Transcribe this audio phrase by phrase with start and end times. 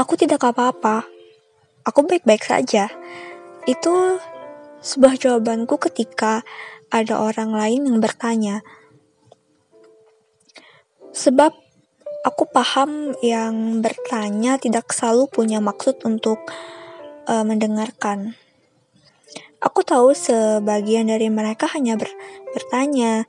[0.00, 1.04] Aku tidak apa-apa.
[1.84, 2.88] Aku baik-baik saja.
[3.68, 4.16] Itu
[4.80, 6.40] sebuah jawabanku ketika
[6.88, 8.64] ada orang lain yang bertanya.
[11.12, 11.52] Sebab
[12.24, 16.48] aku paham yang bertanya tidak selalu punya maksud untuk
[17.28, 18.40] uh, mendengarkan.
[19.60, 22.08] Aku tahu sebagian dari mereka hanya ber
[22.56, 23.28] bertanya.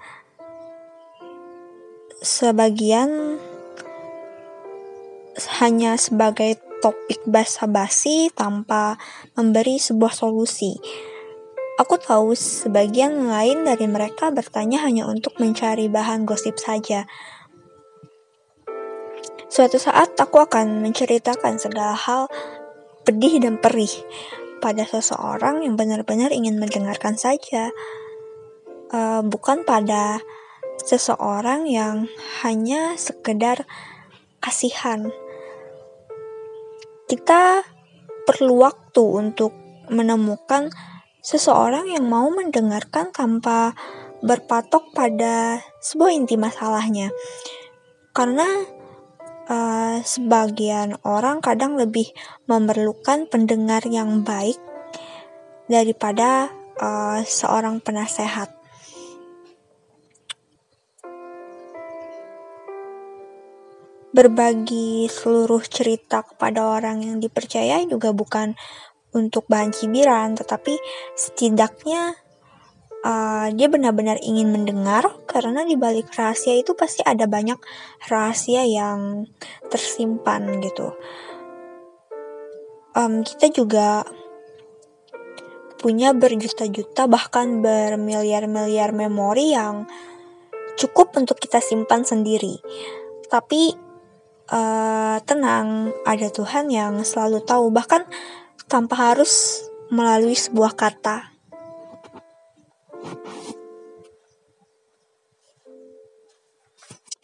[2.23, 3.30] Sebagian
[5.61, 8.97] hanya sebagai topik basa-basi tanpa
[9.37, 10.81] memberi sebuah solusi.
[11.77, 17.05] Aku tahu sebagian lain dari mereka bertanya hanya untuk mencari bahan gosip saja.
[19.47, 22.25] Suatu saat aku akan menceritakan segala hal
[23.05, 23.91] pedih dan perih
[24.61, 27.73] pada seseorang yang benar-benar ingin mendengarkan saja,
[28.93, 30.21] uh, bukan pada
[30.81, 32.09] seseorang yang
[32.45, 33.65] hanya sekedar
[34.41, 35.09] kasihan
[37.11, 37.67] kita
[38.23, 39.51] perlu waktu untuk
[39.91, 40.71] menemukan
[41.19, 43.75] seseorang yang mau mendengarkan tanpa
[44.23, 47.11] berpatok pada sebuah inti masalahnya.
[48.15, 48.47] Karena
[49.51, 52.07] uh, sebagian orang kadang lebih
[52.47, 54.55] memerlukan pendengar yang baik
[55.67, 56.47] daripada
[56.79, 58.60] uh, seorang penasehat.
[64.11, 68.55] Berbagi seluruh cerita kepada orang yang dipercaya juga bukan
[69.11, 70.75] untuk bahan cibiran, tetapi
[71.15, 72.15] setidaknya
[73.03, 77.59] uh, dia benar-benar ingin mendengar karena di balik rahasia itu pasti ada banyak
[78.07, 79.27] rahasia yang
[79.67, 80.95] tersimpan gitu.
[82.91, 84.03] Um, kita juga
[85.79, 89.87] punya berjuta-juta bahkan bermiliar-miliar memori yang
[90.77, 92.59] cukup untuk kita simpan sendiri.
[93.31, 93.90] Tapi
[94.51, 98.03] uh, tenang, ada Tuhan yang selalu tahu, bahkan
[98.67, 101.30] tanpa harus melalui sebuah kata.